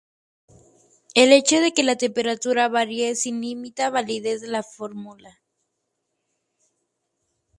El 1.13 1.31
hecho 1.31 1.59
de 1.61 1.73
que 1.73 1.83
la 1.83 1.95
temperatura 1.95 2.67
varíe 2.69 3.13
sí 3.15 3.31
limita 3.31 3.91
validez 3.91 4.41
de 4.41 4.47
la 4.47 4.63
fórmula. 4.63 5.39